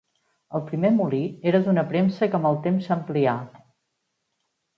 [0.59, 1.19] El primer molí
[1.51, 3.37] era d'una premsa que amb el temps s'amplià.